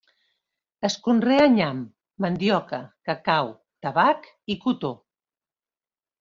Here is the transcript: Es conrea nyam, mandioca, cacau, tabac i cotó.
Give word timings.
Es 0.87 0.95
conrea 1.07 1.43
nyam, 1.55 1.83
mandioca, 2.25 2.81
cacau, 3.11 3.53
tabac 3.87 4.27
i 4.55 4.59
cotó. 4.67 4.95